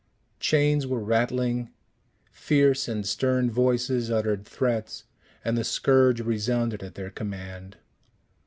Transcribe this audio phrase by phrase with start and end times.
[0.39, 1.69] Chains were rattling,
[2.31, 5.03] fierce and stern voices uttered threats,
[5.45, 7.77] and the scourge resounded at their command.